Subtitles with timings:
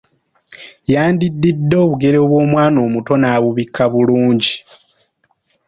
[0.93, 4.55] Yandiddidde obugere bw’omwana omuto n'abubikka bulungi.